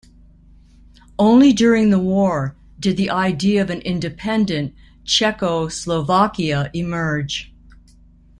[1.19, 4.73] Only during the war did the idea of an independent
[5.05, 7.53] Czecho-Slovakia emerge.